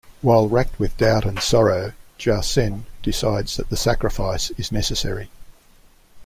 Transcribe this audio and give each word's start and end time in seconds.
While 0.23 0.49
wracked 0.49 0.79
with 0.79 0.97
doubt 0.97 1.25
and 1.25 1.39
sorrow, 1.39 1.93
Jacen 2.17 2.85
decides 3.03 3.55
that 3.57 3.69
the 3.69 3.77
sacrifice 3.77 4.49
is 4.57 4.71
necessary. 4.71 5.29